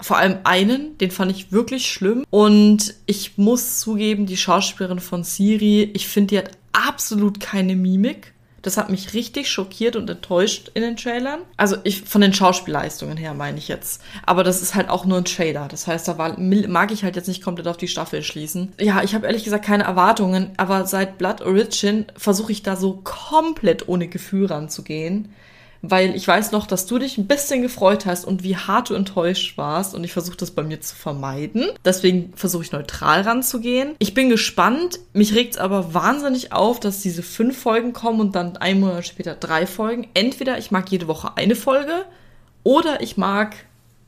Vor 0.00 0.18
allem 0.18 0.38
einen, 0.44 0.98
den 0.98 1.10
fand 1.10 1.30
ich 1.30 1.52
wirklich 1.52 1.90
schlimm. 1.90 2.24
Und 2.30 2.94
ich 3.06 3.38
muss 3.38 3.78
zugeben, 3.78 4.26
die 4.26 4.36
Schauspielerin 4.36 5.00
von 5.00 5.24
Siri, 5.24 5.90
ich 5.94 6.08
finde, 6.08 6.28
die 6.28 6.38
hat 6.38 6.50
absolut 6.72 7.40
keine 7.40 7.76
Mimik. 7.76 8.34
Das 8.62 8.76
hat 8.76 8.90
mich 8.90 9.12
richtig 9.12 9.50
schockiert 9.50 9.96
und 9.96 10.08
enttäuscht 10.08 10.70
in 10.74 10.82
den 10.82 10.96
Trailern. 10.96 11.40
Also 11.56 11.76
ich 11.84 12.02
von 12.02 12.20
den 12.20 12.32
Schauspielleistungen 12.32 13.16
her 13.16 13.34
meine 13.34 13.58
ich 13.58 13.68
jetzt. 13.68 14.02
Aber 14.24 14.44
das 14.44 14.62
ist 14.62 14.74
halt 14.74 14.88
auch 14.88 15.04
nur 15.04 15.18
ein 15.18 15.24
Trailer. 15.24 15.68
Das 15.68 15.86
heißt, 15.86 16.06
da 16.08 16.16
war, 16.16 16.38
mag 16.38 16.92
ich 16.92 17.04
halt 17.04 17.16
jetzt 17.16 17.28
nicht 17.28 17.42
komplett 17.42 17.68
auf 17.68 17.76
die 17.76 17.88
Staffel 17.88 18.22
schließen. 18.22 18.72
Ja, 18.80 19.02
ich 19.02 19.14
habe 19.14 19.26
ehrlich 19.26 19.44
gesagt 19.44 19.64
keine 19.64 19.84
Erwartungen, 19.84 20.50
aber 20.56 20.86
seit 20.86 21.18
Blood 21.18 21.42
Origin 21.42 22.06
versuche 22.16 22.52
ich 22.52 22.62
da 22.62 22.76
so 22.76 23.00
komplett 23.02 23.88
ohne 23.88 24.08
Gefühl 24.08 24.46
ranzugehen 24.46 25.32
weil 25.82 26.14
ich 26.14 26.26
weiß 26.26 26.52
noch, 26.52 26.66
dass 26.66 26.86
du 26.86 26.98
dich 26.98 27.18
ein 27.18 27.26
bisschen 27.26 27.60
gefreut 27.60 28.06
hast 28.06 28.24
und 28.24 28.44
wie 28.44 28.56
hart 28.56 28.90
du 28.90 28.94
enttäuscht 28.94 29.58
warst 29.58 29.94
und 29.94 30.04
ich 30.04 30.12
versuche 30.12 30.36
das 30.36 30.52
bei 30.52 30.62
mir 30.62 30.80
zu 30.80 30.94
vermeiden. 30.94 31.66
Deswegen 31.84 32.32
versuche 32.36 32.62
ich 32.62 32.72
neutral 32.72 33.22
ranzugehen. 33.22 33.96
Ich 33.98 34.14
bin 34.14 34.28
gespannt. 34.28 35.00
Mich 35.12 35.34
regt 35.34 35.54
es 35.54 35.60
aber 35.60 35.92
wahnsinnig 35.92 36.52
auf, 36.52 36.78
dass 36.78 37.00
diese 37.00 37.22
fünf 37.22 37.58
Folgen 37.58 37.92
kommen 37.92 38.20
und 38.20 38.36
dann 38.36 38.56
ein 38.56 38.80
Monat 38.80 39.06
später 39.06 39.34
drei 39.34 39.66
Folgen. 39.66 40.06
Entweder 40.14 40.56
ich 40.56 40.70
mag 40.70 40.90
jede 40.90 41.08
Woche 41.08 41.36
eine 41.36 41.56
Folge 41.56 42.04
oder 42.62 43.00
ich 43.00 43.16
mag 43.16 43.56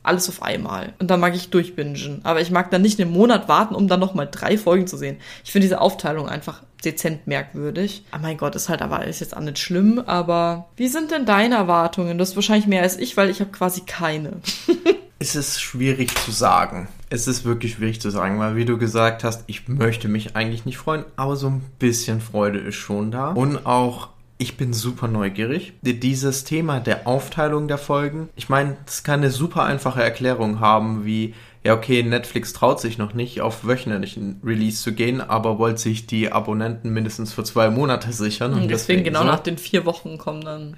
alles 0.05 0.29
auf 0.29 0.41
einmal. 0.41 0.93
Und 0.99 1.09
dann 1.09 1.19
mag 1.19 1.35
ich 1.35 1.49
durchbingen. 1.49 2.21
Aber 2.23 2.41
ich 2.41 2.51
mag 2.51 2.71
dann 2.71 2.81
nicht 2.81 2.99
einen 2.99 3.11
Monat 3.11 3.47
warten, 3.47 3.75
um 3.75 3.87
dann 3.87 3.99
nochmal 3.99 4.27
drei 4.29 4.57
Folgen 4.57 4.87
zu 4.87 4.97
sehen. 4.97 5.17
Ich 5.43 5.51
finde 5.51 5.65
diese 5.65 5.81
Aufteilung 5.81 6.27
einfach 6.29 6.61
dezent 6.83 7.27
merkwürdig. 7.27 8.03
Oh 8.13 8.19
mein 8.21 8.37
Gott, 8.37 8.55
ist 8.55 8.69
halt 8.69 8.81
aber 8.81 8.99
alles 8.99 9.19
jetzt 9.19 9.35
auch 9.35 9.41
nicht 9.41 9.59
schlimm. 9.59 9.99
Aber 10.05 10.69
wie 10.75 10.87
sind 10.87 11.11
denn 11.11 11.25
deine 11.25 11.55
Erwartungen? 11.55 12.17
Das 12.17 12.29
ist 12.29 12.35
wahrscheinlich 12.35 12.67
mehr 12.67 12.83
als 12.83 12.97
ich, 12.97 13.17
weil 13.17 13.29
ich 13.29 13.39
habe 13.39 13.51
quasi 13.51 13.81
keine. 13.81 14.33
es 15.19 15.35
ist 15.35 15.61
schwierig 15.61 16.15
zu 16.15 16.31
sagen. 16.31 16.87
Es 17.09 17.27
ist 17.27 17.45
wirklich 17.45 17.73
schwierig 17.73 18.01
zu 18.01 18.09
sagen, 18.09 18.39
weil 18.39 18.55
wie 18.55 18.65
du 18.65 18.77
gesagt 18.77 19.23
hast, 19.23 19.43
ich 19.47 19.67
möchte 19.67 20.07
mich 20.07 20.35
eigentlich 20.35 20.65
nicht 20.65 20.77
freuen, 20.77 21.05
aber 21.15 21.35
so 21.35 21.47
ein 21.47 21.63
bisschen 21.79 22.21
Freude 22.21 22.59
ist 22.59 22.75
schon 22.75 23.11
da. 23.11 23.31
Und 23.31 23.65
auch 23.65 24.09
ich 24.37 24.57
bin 24.57 24.73
super 24.73 25.07
neugierig. 25.07 25.73
Dieses 25.81 26.43
Thema 26.43 26.79
der 26.79 27.07
Aufteilung 27.07 27.67
der 27.67 27.77
Folgen, 27.77 28.29
ich 28.35 28.49
meine, 28.49 28.77
das 28.85 29.03
kann 29.03 29.21
eine 29.21 29.31
super 29.31 29.63
einfache 29.63 30.03
Erklärung 30.03 30.59
haben, 30.59 31.05
wie, 31.05 31.33
ja, 31.63 31.73
okay, 31.73 32.03
Netflix 32.03 32.51
traut 32.51 32.81
sich 32.81 32.97
noch 32.97 33.13
nicht, 33.13 33.39
auf 33.41 33.65
wöchentlichen 33.65 34.41
Release 34.43 34.83
zu 34.83 34.93
gehen, 34.93 35.21
aber 35.21 35.57
wollte 35.57 35.79
sich 35.79 36.05
die 36.05 36.31
Abonnenten 36.31 36.89
mindestens 36.89 37.31
für 37.31 37.43
zwei 37.43 37.69
Monate 37.69 38.11
sichern. 38.11 38.51
Und, 38.51 38.63
deswegen, 38.63 38.69
deswegen, 38.69 39.03
genau 39.05 39.21
so. 39.21 39.25
nach 39.25 39.39
den 39.39 39.57
vier 39.57 39.85
Wochen 39.85 40.17
kommen 40.17 40.41
dann, 40.41 40.75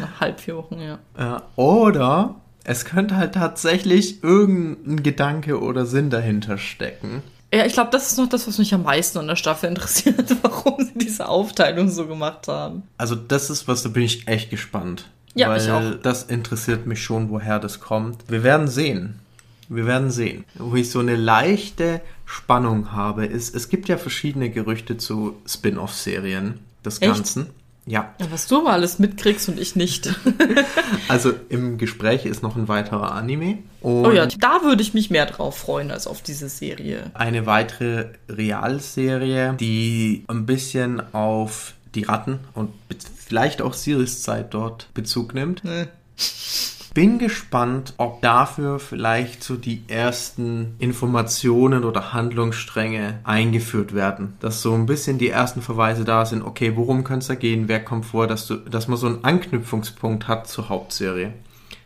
nach 0.00 0.20
halb 0.20 0.40
vier 0.40 0.56
Wochen, 0.56 0.78
ja. 0.80 0.98
ja 1.18 1.42
oder 1.56 2.36
es 2.64 2.84
könnte 2.84 3.16
halt 3.16 3.34
tatsächlich 3.34 4.22
irgendein 4.22 5.02
Gedanke 5.02 5.60
oder 5.60 5.86
Sinn 5.86 6.10
dahinter 6.10 6.58
stecken. 6.58 7.22
Ja, 7.52 7.66
ich 7.66 7.74
glaube, 7.74 7.90
das 7.90 8.10
ist 8.10 8.18
noch 8.18 8.28
das, 8.28 8.48
was 8.48 8.58
mich 8.58 8.72
am 8.72 8.84
meisten 8.84 9.18
an 9.18 9.26
der 9.26 9.36
Staffel 9.36 9.68
interessiert, 9.68 10.36
warum 10.42 10.82
sie 10.82 10.98
diese 10.98 11.28
Aufteilung 11.28 11.90
so 11.90 12.06
gemacht 12.06 12.48
haben. 12.48 12.84
Also 12.96 13.14
das 13.14 13.50
ist 13.50 13.68
was, 13.68 13.82
da 13.82 13.90
bin 13.90 14.04
ich 14.04 14.26
echt 14.26 14.50
gespannt. 14.50 15.10
Ja, 15.34 15.48
weil 15.48 15.60
ich 15.60 15.70
auch. 15.70 15.94
das 16.02 16.24
interessiert 16.24 16.86
mich 16.86 17.02
schon, 17.02 17.30
woher 17.30 17.58
das 17.58 17.80
kommt. 17.80 18.24
Wir 18.28 18.42
werden 18.42 18.68
sehen. 18.68 19.18
Wir 19.68 19.86
werden 19.86 20.10
sehen. 20.10 20.44
Wo 20.54 20.76
ich 20.76 20.90
so 20.90 20.98
eine 20.98 21.16
leichte 21.16 22.02
Spannung 22.26 22.92
habe, 22.92 23.24
ist, 23.24 23.54
es 23.54 23.68
gibt 23.68 23.88
ja 23.88 23.96
verschiedene 23.96 24.50
Gerüchte 24.50 24.98
zu 24.98 25.36
Spin-off-Serien 25.46 26.58
des 26.84 27.00
Ganzen. 27.00 27.44
Echt? 27.44 27.52
Ja. 27.86 28.14
ja. 28.18 28.26
Was 28.30 28.46
du 28.46 28.62
mal 28.62 28.72
alles 28.72 28.98
mitkriegst 28.98 29.48
und 29.48 29.58
ich 29.58 29.74
nicht. 29.74 30.14
also 31.08 31.32
im 31.48 31.78
Gespräch 31.78 32.26
ist 32.26 32.42
noch 32.42 32.56
ein 32.56 32.68
weiterer 32.68 33.12
Anime. 33.12 33.58
oh 33.80 34.10
ja, 34.10 34.26
da 34.26 34.62
würde 34.62 34.82
ich 34.82 34.94
mich 34.94 35.10
mehr 35.10 35.26
drauf 35.26 35.58
freuen 35.58 35.90
als 35.90 36.06
auf 36.06 36.22
diese 36.22 36.48
Serie. 36.48 37.10
Eine 37.14 37.46
weitere 37.46 38.10
Realserie, 38.28 39.54
die 39.58 40.24
ein 40.28 40.46
bisschen 40.46 41.02
auf 41.12 41.74
die 41.94 42.04
Ratten 42.04 42.38
und 42.54 42.70
vielleicht 43.16 43.60
auch 43.60 43.74
Siris 43.74 44.22
Zeit 44.22 44.54
dort 44.54 44.88
Bezug 44.94 45.34
nimmt. 45.34 45.64
Nee 45.64 45.86
bin 46.94 47.18
gespannt, 47.18 47.94
ob 47.96 48.20
dafür 48.20 48.78
vielleicht 48.78 49.42
so 49.42 49.56
die 49.56 49.84
ersten 49.88 50.74
Informationen 50.78 51.84
oder 51.84 52.12
Handlungsstränge 52.12 53.20
eingeführt 53.24 53.94
werden. 53.94 54.34
Dass 54.40 54.62
so 54.62 54.74
ein 54.74 54.86
bisschen 54.86 55.18
die 55.18 55.30
ersten 55.30 55.62
Verweise 55.62 56.04
da 56.04 56.26
sind, 56.26 56.42
okay, 56.42 56.76
worum 56.76 57.04
könnte 57.04 57.20
es 57.20 57.28
da 57.28 57.34
gehen, 57.34 57.68
wer 57.68 57.82
kommt 57.82 58.06
vor, 58.06 58.26
dass, 58.26 58.46
du, 58.46 58.56
dass 58.56 58.88
man 58.88 58.98
so 58.98 59.06
einen 59.06 59.24
Anknüpfungspunkt 59.24 60.28
hat 60.28 60.48
zur 60.48 60.68
Hauptserie. 60.68 61.32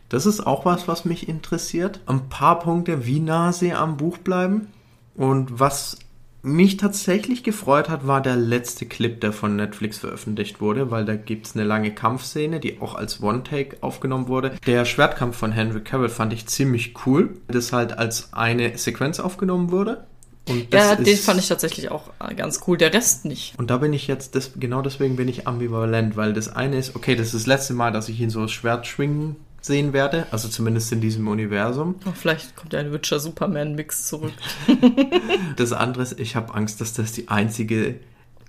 Das 0.09 0.25
ist 0.25 0.45
auch 0.45 0.65
was, 0.65 0.87
was 0.87 1.05
mich 1.05 1.27
interessiert. 1.27 1.99
Ein 2.05 2.29
paar 2.29 2.59
Punkte, 2.59 3.05
wie 3.05 3.19
nah 3.19 3.51
sie 3.51 3.73
am 3.73 3.97
Buch 3.97 4.17
bleiben 4.17 4.67
und 5.15 5.59
was 5.59 5.97
mich 6.41 6.77
tatsächlich 6.77 7.43
gefreut 7.43 7.89
hat, 7.89 8.07
war 8.07 8.21
der 8.21 8.35
letzte 8.35 8.85
Clip, 8.85 9.19
der 9.19 9.33
von 9.33 9.55
Netflix 9.55 9.97
veröffentlicht 9.97 10.61
wurde, 10.61 10.91
weil 10.91 11.05
da 11.05 11.15
gibt 11.15 11.47
es 11.47 11.55
eine 11.55 11.65
lange 11.65 11.93
Kampfszene, 11.93 12.59
die 12.59 12.79
auch 12.79 12.95
als 12.95 13.21
One-Take 13.21 13.77
aufgenommen 13.81 14.27
wurde. 14.27 14.53
Der 14.65 14.85
Schwertkampf 14.85 15.37
von 15.37 15.51
Henry 15.51 15.81
Cavill 15.81 16.09
fand 16.09 16.33
ich 16.33 16.47
ziemlich 16.47 16.93
cool, 17.05 17.37
das 17.47 17.73
halt 17.73 17.97
als 17.97 18.33
eine 18.33 18.77
Sequenz 18.77 19.19
aufgenommen 19.19 19.71
wurde. 19.71 20.05
ja, 20.71 20.95
den 20.95 21.17
fand 21.17 21.39
ich 21.39 21.47
tatsächlich 21.47 21.91
auch 21.91 22.11
ganz 22.35 22.61
cool, 22.67 22.77
der 22.77 22.93
Rest 22.93 23.25
nicht. 23.25 23.57
Und 23.57 23.69
da 23.69 23.77
bin 23.77 23.91
ich 23.91 24.07
jetzt, 24.07 24.35
das, 24.35 24.51
genau 24.55 24.81
deswegen 24.81 25.15
bin 25.15 25.27
ich 25.27 25.47
ambivalent, 25.47 26.15
weil 26.15 26.33
das 26.33 26.55
eine 26.55 26.77
ist, 26.77 26.95
okay, 26.95 27.15
das 27.15 27.27
ist 27.27 27.35
das 27.35 27.45
letzte 27.47 27.73
Mal, 27.73 27.91
dass 27.91 28.09
ich 28.09 28.19
ihn 28.21 28.29
so 28.29 28.47
Schwert 28.47 28.87
schwingen 28.87 29.35
sehen 29.61 29.93
werde, 29.93 30.27
also 30.31 30.47
zumindest 30.47 30.91
in 30.91 31.01
diesem 31.01 31.27
Universum. 31.27 31.95
Oh, 32.05 32.11
vielleicht 32.13 32.55
kommt 32.55 32.73
ja 32.73 32.79
ein 32.79 32.91
Witcher 32.91 33.19
Superman 33.19 33.75
Mix 33.75 34.05
zurück. 34.05 34.33
das 35.55 35.73
andere 35.73 36.03
ist, 36.03 36.19
ich 36.19 36.35
habe 36.35 36.53
Angst, 36.53 36.79
dass 36.81 36.93
das 36.93 37.11
die 37.11 37.27
einzige 37.27 37.99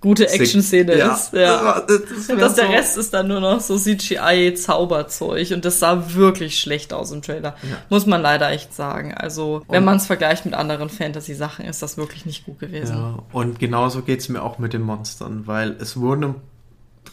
gute 0.01 0.29
Action-Szene 0.29 0.97
ja. 0.97 1.15
ist. 1.15 1.33
Ja. 1.33 1.81
Das, 1.81 2.03
das, 2.03 2.27
das 2.27 2.55
der 2.55 2.67
so 2.67 2.73
Rest 2.73 2.99
ist 2.99 3.15
dann 3.15 3.29
nur 3.29 3.41
noch 3.41 3.61
so 3.61 3.77
CGI-Zauberzeug 3.77 5.51
und 5.53 5.65
das 5.65 5.81
sah 5.81 6.15
wirklich 6.15 6.61
schlecht 6.61 6.93
aus 6.93 7.11
im 7.11 7.23
Trailer. 7.23 7.57
Ja. 7.63 7.79
Muss 7.89 8.07
man 8.07 8.23
leider 8.23 8.51
echt 8.51 8.75
sagen. 8.75 9.15
Also, 9.15 9.63
wenn 9.69 9.85
man 9.85 9.97
es 9.97 10.07
vergleicht 10.07 10.45
mit 10.45 10.55
anderen 10.55 10.89
Fantasy-Sachen, 10.89 11.65
ist 11.65 11.83
das 11.83 11.97
wirklich 11.97 12.27
nicht 12.27 12.45
gut 12.45 12.59
gewesen. 12.59 12.97
Ja, 12.97 13.19
und 13.33 13.59
genauso 13.59 14.03
geht 14.03 14.21
es 14.21 14.29
mir 14.29 14.43
auch 14.43 14.59
mit 14.59 14.73
den 14.73 14.83
Monstern, 14.83 15.47
weil 15.47 15.77
es 15.81 15.97
wurden 15.97 16.37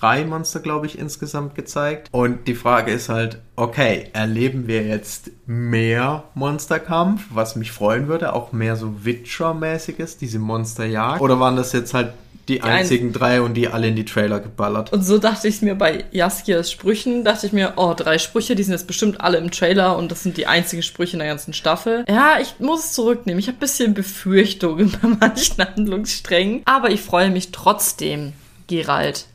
drei 0.05 0.23
Monster, 0.23 0.59
glaube 0.59 0.85
ich, 0.85 0.99
insgesamt 0.99 1.55
gezeigt. 1.55 2.09
Und 2.11 2.47
die 2.47 2.53
Frage 2.53 2.91
ist 2.91 3.09
halt, 3.09 3.39
okay, 3.55 4.09
erleben 4.13 4.67
wir 4.67 4.83
jetzt 4.83 5.31
mehr 5.47 6.25
Monsterkampf, 6.35 7.23
was 7.31 7.55
mich 7.55 7.71
freuen 7.71 8.07
würde, 8.07 8.33
auch 8.33 8.51
mehr 8.51 8.75
so 8.75 9.03
Witcher-mäßiges, 9.03 10.17
diese 10.17 10.37
Monsterjagd? 10.37 11.21
Oder 11.21 11.39
waren 11.39 11.55
das 11.55 11.71
jetzt 11.73 11.93
halt 11.95 12.13
die, 12.47 12.61
einzigen 12.61 13.07
ein 13.07 13.13
drei 13.13 13.41
und 13.41 13.55
die 13.55 13.69
alle 13.69 13.87
in 13.87 13.95
die 13.95 14.05
Trailer 14.05 14.39
geballert. 14.39 14.93
Und 14.93 15.01
so 15.01 15.17
dachte 15.17 15.47
ich 15.47 15.63
mir 15.63 15.73
bei 15.73 16.05
Jaskias 16.11 16.71
Sprüchen, 16.71 17.23
dachte 17.23 17.47
ich 17.47 17.53
mir, 17.53 17.73
oh, 17.77 17.95
drei 17.97 18.19
Sprüche, 18.19 18.55
die 18.55 18.61
sind 18.61 18.73
jetzt 18.73 18.85
bestimmt 18.85 19.19
alle 19.19 19.39
im 19.39 19.49
Trailer 19.49 19.97
und 19.97 20.11
das 20.11 20.21
sind 20.21 20.37
die 20.37 20.45
einzigen 20.45 20.83
Sprüche 20.83 21.13
in 21.13 21.19
der 21.19 21.27
ganzen 21.29 21.53
Staffel. 21.53 22.05
Ja, 22.07 22.37
ich 22.39 22.59
muss 22.59 22.85
es 22.85 22.93
zurücknehmen. 22.93 23.39
Ich 23.39 23.47
habe 23.47 23.57
ein 23.57 23.61
bisschen 23.61 23.95
Befürchtungen 23.95 24.95
bei 25.01 25.07
manchen 25.19 25.57
Handlungssträngen, 25.57 26.61
aber 26.65 26.91
ich 26.91 27.01
freue 27.01 27.31
mich 27.31 27.51
trotzdem, 27.51 28.33
Gerald, 28.67 29.25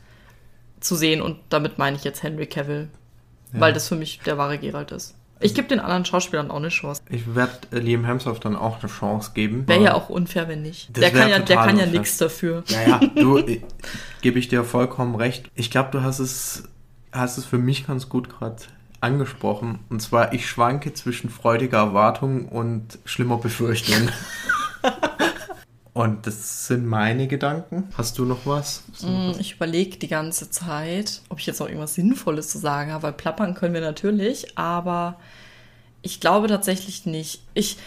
zu 0.81 0.95
sehen 0.95 1.21
und 1.21 1.37
damit 1.49 1.77
meine 1.77 1.95
ich 1.95 2.03
jetzt 2.03 2.23
Henry 2.23 2.47
Cavill, 2.47 2.89
ja. 3.53 3.59
weil 3.59 3.73
das 3.73 3.87
für 3.87 3.95
mich 3.95 4.19
der 4.25 4.37
wahre 4.37 4.57
Geralt 4.57 4.91
ist. 4.91 5.15
Ich 5.43 5.55
gebe 5.55 5.67
den 5.67 5.79
anderen 5.79 6.05
Schauspielern 6.05 6.51
auch 6.51 6.57
eine 6.57 6.69
Chance. 6.69 7.01
Ich 7.09 7.35
werde 7.35 7.55
Liam 7.71 8.05
Hemsworth 8.05 8.45
dann 8.45 8.55
auch 8.55 8.81
eine 8.81 8.91
Chance 8.91 9.31
geben. 9.33 9.67
Wäre 9.67 9.83
ja 9.83 9.93
auch 9.95 10.09
unfair, 10.09 10.47
wenn 10.47 10.61
nicht. 10.61 10.95
Der 10.95 11.09
kann 11.09 11.29
ja, 11.29 11.39
der 11.39 11.57
kann 11.57 11.79
ja 11.79 11.87
nichts 11.87 12.17
dafür. 12.17 12.63
Ja, 12.67 12.81
ja, 12.87 12.99
du, 12.99 13.37
äh, 13.47 13.61
gebe 14.21 14.37
ich 14.37 14.49
dir 14.49 14.63
vollkommen 14.63 15.15
recht. 15.15 15.49
Ich 15.55 15.71
glaube, 15.71 15.89
du 15.91 16.03
hast 16.03 16.19
es, 16.19 16.63
hast 17.11 17.39
es 17.39 17.45
für 17.45 17.57
mich 17.57 17.87
ganz 17.87 18.07
gut 18.07 18.29
gerade 18.29 18.57
angesprochen. 19.01 19.79
Und 19.89 20.01
zwar, 20.01 20.31
ich 20.33 20.47
schwanke 20.47 20.93
zwischen 20.93 21.31
freudiger 21.31 21.79
Erwartung 21.79 22.47
und 22.47 22.99
schlimmer 23.05 23.37
Befürchtung. 23.37 24.09
Und 25.93 26.25
das 26.25 26.67
sind 26.67 26.85
meine 26.85 27.27
Gedanken. 27.27 27.89
Hast 27.97 28.17
du 28.17 28.23
noch 28.23 28.45
was? 28.45 28.83
Mm, 29.01 29.31
ich 29.39 29.55
überlege 29.55 29.97
die 29.97 30.07
ganze 30.07 30.49
Zeit, 30.49 31.21
ob 31.27 31.39
ich 31.39 31.45
jetzt 31.45 31.59
noch 31.59 31.67
irgendwas 31.67 31.95
Sinnvolles 31.95 32.47
zu 32.49 32.59
sagen 32.59 32.91
habe, 32.93 33.03
weil 33.03 33.13
plappern 33.13 33.55
können 33.55 33.73
wir 33.73 33.81
natürlich, 33.81 34.57
aber 34.57 35.19
ich 36.01 36.21
glaube 36.21 36.47
tatsächlich 36.47 37.05
nicht. 37.05 37.41
Ich, 37.53 37.77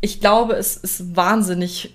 ich 0.00 0.20
glaube, 0.20 0.54
es 0.54 0.76
ist 0.76 1.14
wahnsinnig 1.14 1.94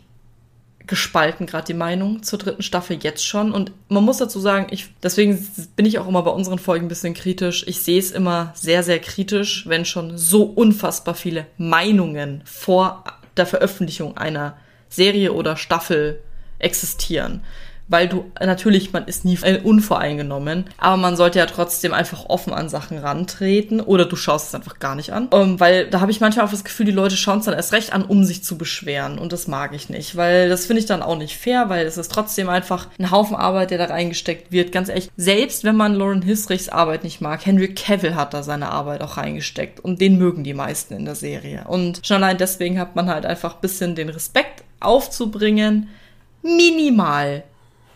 gespalten, 0.88 1.46
gerade 1.46 1.66
die 1.66 1.74
Meinung 1.74 2.24
zur 2.24 2.40
dritten 2.40 2.64
Staffel 2.64 2.98
jetzt 3.02 3.26
schon. 3.26 3.52
Und 3.52 3.74
man 3.90 4.06
muss 4.06 4.18
dazu 4.18 4.40
sagen, 4.40 4.68
ich, 4.72 4.88
deswegen 5.04 5.46
bin 5.76 5.86
ich 5.86 6.00
auch 6.00 6.08
immer 6.08 6.24
bei 6.24 6.32
unseren 6.32 6.60
Folgen 6.60 6.86
ein 6.86 6.90
bisschen 6.90 7.14
kritisch. 7.14 7.66
Ich 7.68 7.82
sehe 7.82 8.00
es 8.00 8.12
immer 8.12 8.54
sehr, 8.56 8.84
sehr 8.84 9.00
kritisch, 9.00 9.68
wenn 9.68 9.84
schon 9.84 10.18
so 10.18 10.44
unfassbar 10.44 11.14
viele 11.14 11.46
Meinungen 11.58 12.42
vor 12.46 13.04
der 13.36 13.46
Veröffentlichung 13.46 14.16
einer 14.16 14.56
Serie 14.90 15.34
oder 15.34 15.58
Staffel 15.58 16.22
existieren. 16.60 17.42
weil 17.88 18.08
du 18.08 18.26
natürlich, 18.40 18.94
man 18.94 19.06
ist 19.06 19.26
nie 19.26 19.38
unvoreingenommen, 19.64 20.66
aber 20.78 20.98
man 20.98 21.16
sollte 21.16 21.40
ja 21.40 21.46
trotzdem 21.46 21.94
einfach 21.94 22.26
offen 22.28 22.54
an 22.54 22.70
Sachen 22.70 22.98
rantreten 22.98 23.80
oder 23.80 24.06
du 24.06 24.16
schaust 24.16 24.50
es 24.50 24.56
einfach 24.56 24.80
gar 24.80 24.96
nicht 24.96 25.14
an, 25.14 25.30
ähm, 25.32 25.60
weil 25.60 25.90
da 25.90 26.02
habe 26.02 26.12
ich 26.12 26.20
manchmal 26.20 26.46
auch 26.46 26.52
das 26.52 26.64
Gefühl, 26.64 26.86
die 26.86 26.92
Leute 26.92 27.16
schauen 27.16 27.40
es 27.40 27.46
dann 27.46 27.54
erst 27.54 27.74
recht 27.74 27.94
an, 27.94 28.04
um 28.04 28.24
sich 28.24 28.44
zu 28.44 28.58
beschweren 28.58 29.18
und 29.18 29.32
das 29.32 29.48
mag 29.48 29.74
ich 29.74 29.90
nicht, 29.90 30.16
weil 30.16 30.50
das 30.50 30.66
finde 30.66 30.82
ich 30.82 30.86
dann 30.86 31.02
auch 31.02 31.18
nicht 31.18 31.38
fair, 31.38 31.70
weil 31.70 31.86
es 31.86 31.98
ist 31.98 32.12
trotzdem 32.12 32.50
einfach 32.50 32.88
ein 33.00 33.12
Haufen 33.12 33.36
Arbeit, 33.36 33.72
der 33.72 33.78
da 33.78 33.86
reingesteckt 33.86 34.52
wird. 34.52 34.72
Ganz 34.72 34.90
ehrlich, 34.90 35.10
selbst 35.16 35.64
wenn 35.64 35.76
man 35.76 35.96
Lauren 35.96 36.22
Hisrichs 36.22 36.70
Arbeit 36.70 37.04
nicht 37.04 37.22
mag, 37.22 37.46
Henry 37.46 37.74
Cavill 37.74 38.16
hat 38.16 38.34
da 38.34 38.44
seine 38.44 38.70
Arbeit 38.70 39.02
auch 39.02 39.18
reingesteckt 39.18 39.80
und 39.80 40.02
den 40.02 40.18
mögen 40.18 40.44
die 40.44 40.54
meisten 40.54 40.94
in 40.94 41.06
der 41.06 41.16
Serie 41.16 41.64
und 41.68 42.02
schon 42.06 42.18
allein 42.18 42.38
deswegen 42.38 42.80
hat 42.80 42.96
man 42.96 43.10
halt 43.10 43.26
einfach 43.26 43.56
ein 43.56 43.62
bisschen 43.62 43.96
den 43.96 44.10
Respekt 44.10 44.64
aufzubringen, 44.80 45.90
minimal 46.42 47.44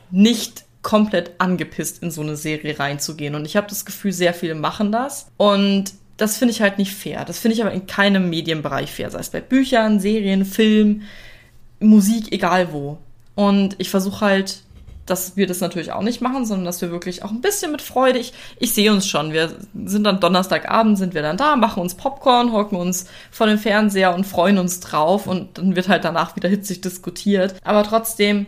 nicht 0.10 0.66
komplett 0.82 1.32
angepisst 1.38 2.02
in 2.02 2.12
so 2.12 2.22
eine 2.22 2.36
Serie 2.36 2.78
reinzugehen. 2.80 3.36
Und 3.36 3.46
ich 3.46 3.56
habe 3.56 3.68
das 3.68 3.86
Gefühl, 3.86 4.12
sehr 4.12 4.34
viele 4.34 4.56
machen 4.56 4.92
das. 4.92 5.28
Und 5.38 5.94
das 6.18 6.38
finde 6.38 6.54
ich 6.54 6.62
halt 6.62 6.78
nicht 6.78 6.94
fair. 6.94 7.26
Das 7.26 7.40
finde 7.40 7.56
ich 7.56 7.62
aber 7.62 7.72
in 7.72 7.88
keinem 7.88 8.30
Medienbereich 8.30 8.92
fair, 8.92 9.10
sei 9.10 9.20
es 9.20 9.30
bei 9.30 9.42
Büchern, 9.42 10.00
Serien, 10.00 10.46
Film, 10.46 11.04
Musik, 11.80 12.32
egal 12.32 12.74
wo. 12.74 12.98
Und 13.36 13.76
ich 13.80 13.90
versuche 13.90 14.22
halt, 14.22 14.62
dass 15.12 15.36
wir 15.36 15.46
das 15.46 15.60
natürlich 15.60 15.92
auch 15.92 16.02
nicht 16.02 16.22
machen, 16.22 16.46
sondern 16.46 16.66
dass 16.66 16.82
wir 16.82 16.92
wirklich 16.92 17.24
auch 17.24 17.32
ein 17.32 17.42
bisschen 17.42 17.72
mit 17.72 17.82
Freude, 17.82 18.20
ich, 18.20 18.34
ich 18.60 18.74
sehe 18.74 18.92
uns 18.92 19.06
schon, 19.08 19.34
wir 19.34 19.54
sind 19.86 20.04
dann 20.06 20.20
Donnerstagabend, 20.20 20.98
sind 20.98 21.14
wir 21.14 21.22
dann 21.22 21.38
da, 21.38 21.56
machen 21.56 21.82
uns 21.82 21.96
Popcorn, 21.96 22.54
hocken 22.54 22.78
uns 22.78 23.06
vor 23.30 23.48
dem 23.48 23.58
Fernseher 23.58 24.16
und 24.16 24.26
freuen 24.26 24.58
uns 24.58 24.80
drauf 24.80 25.28
und 25.28 25.58
dann 25.58 25.76
wird 25.76 25.90
halt 25.90 26.06
danach 26.06 26.36
wieder 26.36 26.50
hitzig 26.50 26.82
diskutiert. 26.82 27.56
Aber 27.64 27.84
trotzdem 27.84 28.46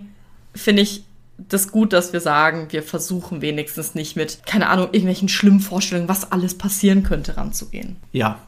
finde 0.55 0.81
ich, 0.81 1.03
das 1.37 1.71
gut, 1.71 1.93
dass 1.93 2.13
wir 2.13 2.19
sagen, 2.19 2.67
wir 2.69 2.83
versuchen 2.83 3.41
wenigstens 3.41 3.95
nicht 3.95 4.15
mit, 4.15 4.45
keine 4.45 4.69
Ahnung, 4.69 4.85
irgendwelchen 4.91 5.29
schlimmen 5.29 5.59
Vorstellungen, 5.59 6.07
was 6.07 6.31
alles 6.31 6.57
passieren 6.57 7.03
könnte, 7.03 7.37
ranzugehen. 7.37 7.97
Ja, 8.11 8.39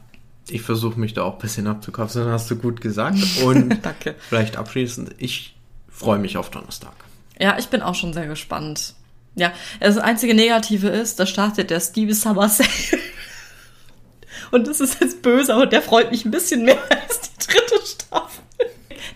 ich 0.48 0.62
versuche 0.62 0.98
mich 0.98 1.12
da 1.12 1.24
auch 1.24 1.34
ein 1.34 1.40
bisschen 1.40 1.66
abzukapseln, 1.66 2.28
hast 2.28 2.50
du 2.50 2.56
gut 2.56 2.80
gesagt. 2.80 3.18
Und 3.42 3.78
Danke. 3.82 4.14
vielleicht 4.20 4.56
abschließend, 4.56 5.16
ich 5.18 5.56
freue 5.88 6.18
mich 6.18 6.36
auf 6.36 6.50
Donnerstag. 6.50 7.05
Ja, 7.38 7.58
ich 7.58 7.68
bin 7.68 7.82
auch 7.82 7.94
schon 7.94 8.12
sehr 8.12 8.26
gespannt. 8.26 8.94
Ja, 9.34 9.52
das 9.80 9.98
einzige 9.98 10.34
Negative 10.34 10.88
ist, 10.88 11.20
da 11.20 11.26
startet 11.26 11.70
der 11.70 11.80
Stevie 11.80 12.14
Summer 12.14 12.48
Sale. 12.48 12.68
Und 14.50 14.66
das 14.66 14.80
ist 14.80 15.00
jetzt 15.00 15.22
böse, 15.22 15.54
aber 15.54 15.66
der 15.66 15.82
freut 15.82 16.10
mich 16.10 16.24
ein 16.24 16.30
bisschen 16.30 16.64
mehr 16.64 16.78
als 16.90 17.20
die 17.20 17.46
dritte 17.46 17.86
Staffel. 17.86 18.42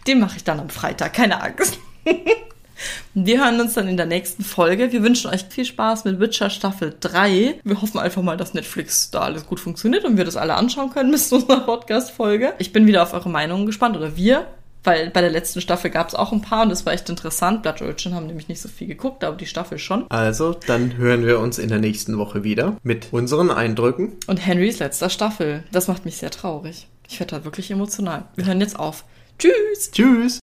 Den 0.06 0.20
mache 0.20 0.36
ich 0.36 0.44
dann 0.44 0.60
am 0.60 0.68
Freitag, 0.68 1.14
keine 1.14 1.40
Angst. 1.42 1.78
Wir 3.14 3.44
hören 3.44 3.60
uns 3.60 3.74
dann 3.74 3.88
in 3.88 3.96
der 3.96 4.06
nächsten 4.06 4.42
Folge. 4.42 4.90
Wir 4.92 5.02
wünschen 5.02 5.30
euch 5.30 5.44
viel 5.48 5.66
Spaß 5.66 6.04
mit 6.04 6.18
Witcher 6.18 6.48
Staffel 6.48 6.96
3. 6.98 7.60
Wir 7.62 7.82
hoffen 7.82 7.98
einfach 7.98 8.22
mal, 8.22 8.38
dass 8.38 8.54
Netflix 8.54 9.10
da 9.10 9.20
alles 9.20 9.46
gut 9.46 9.60
funktioniert 9.60 10.04
und 10.04 10.16
wir 10.16 10.24
das 10.24 10.36
alle 10.36 10.54
anschauen 10.54 10.90
können 10.90 11.10
bis 11.10 11.28
zu 11.28 11.36
unserer 11.36 11.60
Podcast-Folge. 11.60 12.54
Ich 12.58 12.72
bin 12.72 12.86
wieder 12.86 13.02
auf 13.02 13.12
eure 13.12 13.28
Meinungen 13.28 13.66
gespannt 13.66 13.96
oder 13.96 14.16
wir. 14.16 14.46
Weil 14.82 15.10
bei 15.10 15.20
der 15.20 15.30
letzten 15.30 15.60
Staffel 15.60 15.90
gab 15.90 16.08
es 16.08 16.14
auch 16.14 16.32
ein 16.32 16.42
paar 16.42 16.62
und 16.62 16.70
das 16.70 16.86
war 16.86 16.92
echt 16.92 17.08
interessant. 17.08 17.62
Blood 17.62 17.82
Origin 17.82 18.14
haben 18.14 18.26
nämlich 18.26 18.48
nicht 18.48 18.60
so 18.60 18.68
viel 18.68 18.88
geguckt, 18.88 19.24
aber 19.24 19.36
die 19.36 19.46
Staffel 19.46 19.78
schon. 19.78 20.06
Also, 20.10 20.56
dann 20.66 20.96
hören 20.96 21.26
wir 21.26 21.38
uns 21.38 21.58
in 21.58 21.68
der 21.68 21.78
nächsten 21.78 22.18
Woche 22.18 22.44
wieder 22.44 22.76
mit 22.82 23.08
unseren 23.12 23.50
Eindrücken. 23.50 24.16
Und 24.26 24.38
Henrys 24.38 24.78
letzter 24.78 25.10
Staffel. 25.10 25.64
Das 25.72 25.88
macht 25.88 26.04
mich 26.04 26.16
sehr 26.16 26.30
traurig. 26.30 26.88
Ich 27.08 27.20
werde 27.20 27.36
da 27.36 27.44
wirklich 27.44 27.70
emotional. 27.70 28.24
Wir 28.36 28.46
hören 28.46 28.60
jetzt 28.60 28.78
auf. 28.78 29.04
Tschüss! 29.38 29.90
Tschüss! 29.92 30.39